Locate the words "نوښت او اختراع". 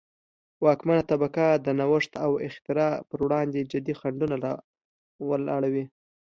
1.79-2.93